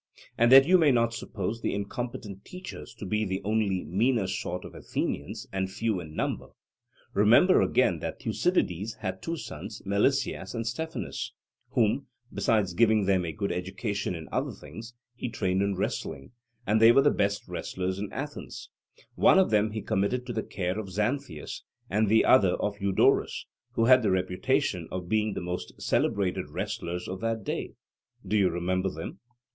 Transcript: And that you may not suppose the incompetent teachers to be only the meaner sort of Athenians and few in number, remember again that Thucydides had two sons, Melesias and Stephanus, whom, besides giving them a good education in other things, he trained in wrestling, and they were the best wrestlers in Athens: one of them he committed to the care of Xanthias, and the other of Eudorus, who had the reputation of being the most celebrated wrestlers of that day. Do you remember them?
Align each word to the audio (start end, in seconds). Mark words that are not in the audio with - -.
And 0.35 0.51
that 0.51 0.65
you 0.65 0.79
may 0.79 0.89
not 0.89 1.13
suppose 1.13 1.61
the 1.61 1.75
incompetent 1.75 2.43
teachers 2.43 2.95
to 2.95 3.05
be 3.05 3.39
only 3.43 3.69
the 3.69 3.83
meaner 3.83 4.25
sort 4.25 4.65
of 4.65 4.73
Athenians 4.73 5.45
and 5.53 5.69
few 5.69 5.99
in 5.99 6.15
number, 6.15 6.47
remember 7.13 7.61
again 7.61 7.99
that 7.99 8.19
Thucydides 8.19 8.95
had 9.01 9.21
two 9.21 9.37
sons, 9.37 9.83
Melesias 9.85 10.55
and 10.55 10.65
Stephanus, 10.65 11.33
whom, 11.73 12.07
besides 12.33 12.73
giving 12.73 13.05
them 13.05 13.23
a 13.23 13.31
good 13.31 13.51
education 13.51 14.15
in 14.15 14.27
other 14.31 14.53
things, 14.53 14.95
he 15.13 15.29
trained 15.29 15.61
in 15.61 15.75
wrestling, 15.75 16.31
and 16.65 16.81
they 16.81 16.91
were 16.91 17.03
the 17.03 17.11
best 17.11 17.47
wrestlers 17.47 17.99
in 17.99 18.11
Athens: 18.11 18.71
one 19.13 19.37
of 19.37 19.51
them 19.51 19.69
he 19.69 19.83
committed 19.83 20.25
to 20.25 20.33
the 20.33 20.41
care 20.41 20.79
of 20.79 20.89
Xanthias, 20.89 21.61
and 21.91 22.09
the 22.09 22.25
other 22.25 22.53
of 22.55 22.81
Eudorus, 22.81 23.45
who 23.73 23.85
had 23.85 24.01
the 24.01 24.09
reputation 24.09 24.87
of 24.91 25.07
being 25.07 25.35
the 25.35 25.41
most 25.41 25.79
celebrated 25.79 26.49
wrestlers 26.49 27.07
of 27.07 27.21
that 27.21 27.43
day. 27.43 27.75
Do 28.27 28.35
you 28.35 28.49
remember 28.49 28.89
them? 28.89 29.19